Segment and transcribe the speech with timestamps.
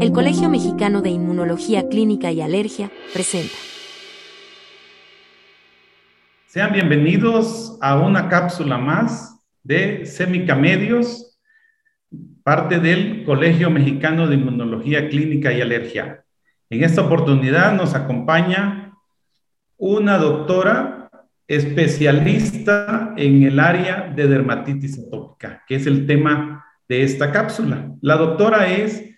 [0.00, 3.54] El Colegio Mexicano de Inmunología Clínica y Alergia presenta.
[6.46, 11.40] Sean bienvenidos a una cápsula más de Semica Medios,
[12.44, 16.24] parte del Colegio Mexicano de Inmunología Clínica y Alergia.
[16.70, 18.94] En esta oportunidad nos acompaña
[19.76, 21.10] una doctora
[21.48, 27.90] especialista en el área de dermatitis atópica, que es el tema de esta cápsula.
[28.00, 29.08] La doctora es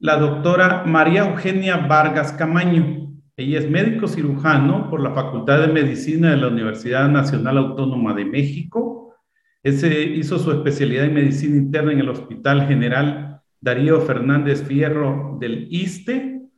[0.00, 3.12] la doctora María Eugenia Vargas Camaño.
[3.36, 8.24] Ella es médico cirujano por la Facultad de Medicina de la Universidad Nacional Autónoma de
[8.24, 9.14] México.
[9.62, 15.68] Ese hizo su especialidad en medicina interna en el Hospital General Darío Fernández Fierro del
[15.70, 16.48] ISTE.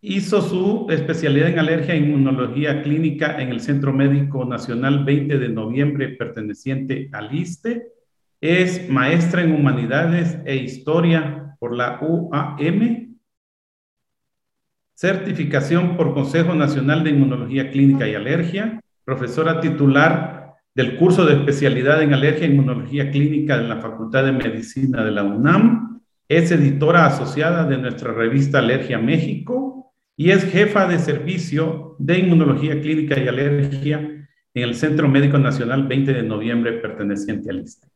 [0.00, 5.48] Hizo su especialidad en alergia e inmunología clínica en el Centro Médico Nacional 20 de
[5.48, 7.86] noviembre perteneciente al ISTE.
[8.40, 13.16] Es maestra en humanidades e historia por la UAM,
[14.94, 22.02] certificación por Consejo Nacional de Inmunología Clínica y Alergia, profesora titular del curso de especialidad
[22.02, 27.06] en alergia e inmunología clínica de la Facultad de Medicina de la UNAM, es editora
[27.06, 33.28] asociada de nuestra revista Alergia México y es jefa de servicio de inmunología clínica y
[33.28, 37.88] alergia en el Centro Médico Nacional 20 de noviembre perteneciente al ISTE.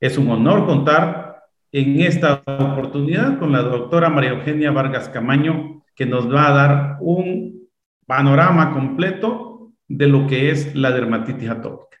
[0.00, 1.35] Es un honor contar
[1.72, 6.96] en esta oportunidad con la doctora María Eugenia Vargas Camaño, que nos va a dar
[7.00, 7.68] un
[8.06, 11.98] panorama completo de lo que es la dermatitis atópica.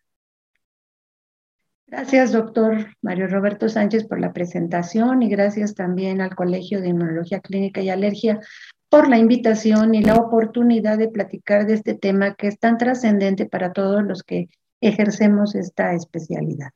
[1.86, 7.40] Gracias, doctor Mario Roberto Sánchez, por la presentación y gracias también al Colegio de Inmunología
[7.40, 8.40] Clínica y Alergia
[8.88, 13.46] por la invitación y la oportunidad de platicar de este tema que es tan trascendente
[13.46, 14.48] para todos los que
[14.80, 16.70] ejercemos esta especialidad.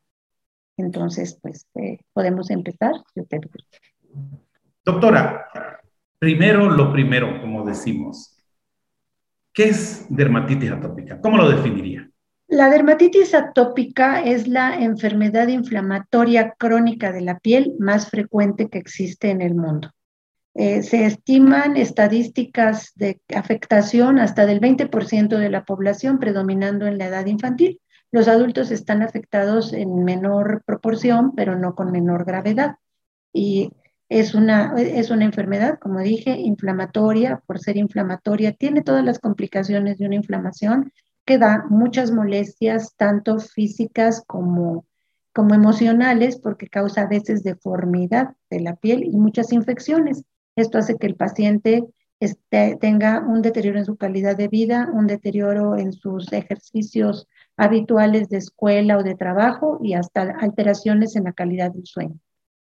[0.77, 3.41] Entonces, pues eh, podemos empezar, si usted
[4.85, 5.47] Doctora,
[6.19, 8.37] primero lo primero, como decimos.
[9.53, 11.21] ¿Qué es dermatitis atópica?
[11.21, 12.09] ¿Cómo lo definiría?
[12.47, 19.31] La dermatitis atópica es la enfermedad inflamatoria crónica de la piel más frecuente que existe
[19.31, 19.91] en el mundo.
[20.55, 27.07] Eh, se estiman estadísticas de afectación hasta del 20% de la población, predominando en la
[27.07, 27.81] edad infantil.
[28.13, 32.77] Los adultos están afectados en menor proporción, pero no con menor gravedad.
[33.33, 33.71] Y
[34.09, 39.99] es una, es una enfermedad, como dije, inflamatoria, por ser inflamatoria, tiene todas las complicaciones
[39.99, 40.93] de una inflamación
[41.25, 44.85] que da muchas molestias, tanto físicas como,
[45.33, 50.25] como emocionales, porque causa a veces deformidad de la piel y muchas infecciones.
[50.57, 51.85] Esto hace que el paciente
[52.19, 57.29] este, tenga un deterioro en su calidad de vida, un deterioro en sus ejercicios
[57.61, 62.19] habituales de escuela o de trabajo y hasta alteraciones en la calidad del sueño.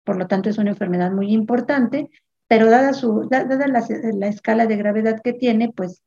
[0.05, 2.09] Por lo tanto, es una enfermedad muy importante,
[2.49, 6.03] pero dada, su, dada la, escala de gravedad que tiene, pues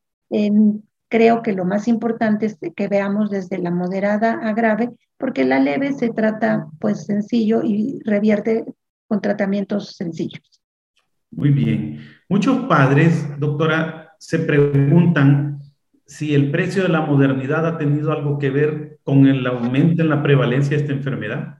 [1.07, 5.59] creo que lo más importante es que veamos desde la moderada a grave, porque la
[5.59, 8.66] leve se trata pues sencillo y revierte
[9.07, 10.61] con tratamientos sencillos.
[11.29, 12.00] Muy bien.
[12.27, 15.49] Muchos padres, doctora, se preguntan
[16.09, 20.09] si el precio de la modernidad ha tenido algo que ver con el aumento en
[20.09, 21.59] la prevalencia de esta enfermedad.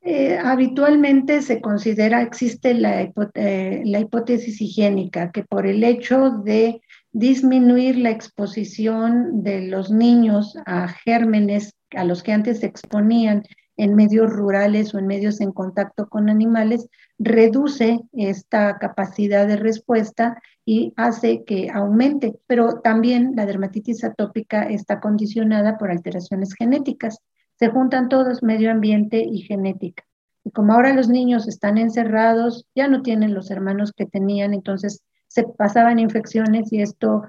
[0.00, 6.80] Eh, habitualmente se considera, existe la, eh, la hipótesis higiénica, que por el hecho de
[7.12, 13.42] disminuir la exposición de los niños a gérmenes a los que antes se exponían
[13.76, 16.88] en medios rurales o en medios en contacto con animales,
[17.20, 22.34] reduce esta capacidad de respuesta y hace que aumente.
[22.46, 27.18] Pero también la dermatitis atópica está condicionada por alteraciones genéticas.
[27.56, 30.04] Se juntan todos, medio ambiente y genética.
[30.44, 35.02] Y como ahora los niños están encerrados, ya no tienen los hermanos que tenían, entonces
[35.28, 37.22] se pasaban infecciones y esto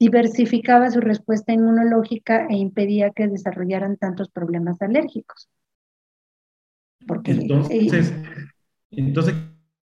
[0.00, 5.48] diversificaba su respuesta inmunológica e impedía que desarrollaran tantos problemas alérgicos
[7.24, 8.12] entonces,
[8.90, 9.34] entonces,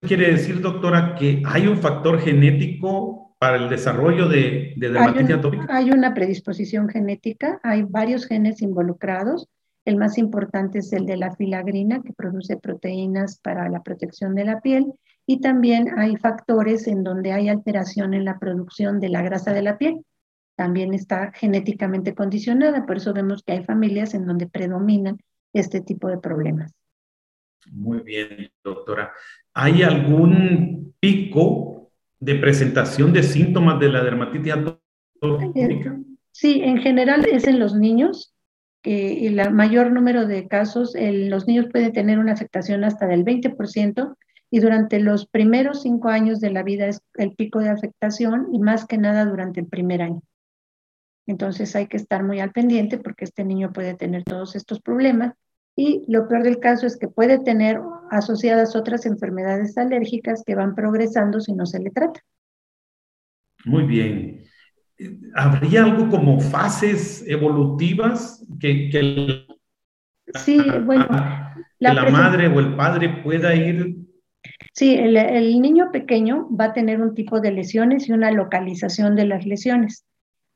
[0.02, 5.36] quiere decir, doctora, que hay un factor genético para el desarrollo de, de dermatitis hay
[5.36, 5.68] atópica.
[5.70, 9.48] Hay una predisposición genética, hay varios genes involucrados.
[9.84, 14.46] El más importante es el de la filagrina, que produce proteínas para la protección de
[14.46, 14.94] la piel.
[15.28, 19.62] Y también hay factores en donde hay alteración en la producción de la grasa de
[19.62, 20.04] la piel.
[20.56, 25.18] También está genéticamente condicionada, por eso vemos que hay familias en donde predominan
[25.54, 26.74] este tipo de problemas.
[27.72, 29.14] Muy bien, doctora.
[29.54, 36.00] ¿Hay algún pico de presentación de síntomas de la dermatitis atópica?
[36.32, 38.34] Sí, en general es en los niños.
[38.84, 44.16] el mayor número de casos, los niños pueden tener una afectación hasta del 20%,
[44.52, 48.60] y durante los primeros cinco años de la vida es el pico de afectación y
[48.60, 50.22] más que nada durante el primer año.
[51.28, 55.34] Entonces hay que estar muy al pendiente porque este niño puede tener todos estos problemas
[55.76, 60.74] y lo peor del caso es que puede tener asociadas otras enfermedades alérgicas que van
[60.74, 62.22] progresando si no se le trata.
[63.66, 64.44] Muy bien.
[65.34, 69.46] ¿Habría algo como fases evolutivas que, que
[70.36, 71.08] sí, bueno,
[71.80, 73.98] la, la madre o el padre pueda ir?
[74.72, 79.16] Sí, el, el niño pequeño va a tener un tipo de lesiones y una localización
[79.16, 80.06] de las lesiones.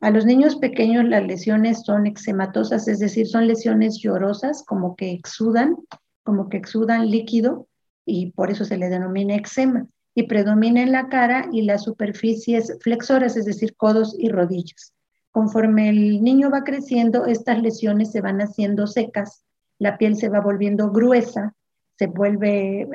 [0.01, 5.11] A los niños pequeños las lesiones son eczematosas, es decir, son lesiones llorosas, como que
[5.11, 5.75] exudan,
[6.23, 7.67] como que exudan líquido
[8.05, 12.77] y por eso se le denomina eczema y predomina en la cara y las superficies
[12.81, 14.93] flexoras, es decir, codos y rodillas.
[15.31, 19.43] Conforme el niño va creciendo, estas lesiones se van haciendo secas,
[19.79, 21.55] la piel se va volviendo gruesa,
[21.97, 22.87] se vuelve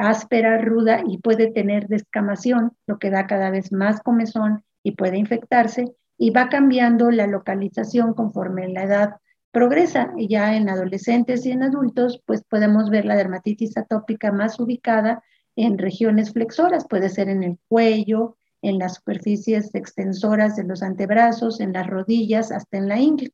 [0.00, 5.18] áspera, ruda y puede tener descamación, lo que da cada vez más comezón y puede
[5.18, 9.16] infectarse y va cambiando la localización conforme la edad
[9.52, 10.12] progresa.
[10.16, 15.22] Y ya en adolescentes y en adultos, pues podemos ver la dermatitis atópica más ubicada
[15.56, 21.60] en regiones flexoras, puede ser en el cuello, en las superficies extensoras de los antebrazos,
[21.60, 23.32] en las rodillas, hasta en la ingle.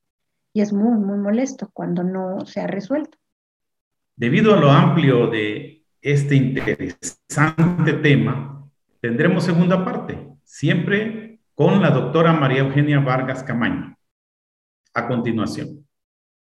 [0.53, 3.19] Y es muy, muy molesto cuando no se ha resuelto.
[4.17, 8.71] Debido a lo amplio de este interesante tema,
[9.01, 11.24] tendremos segunda parte, siempre
[11.55, 13.97] con la doctora María Eugenia Vargas Camaño.
[14.93, 15.84] A continuación.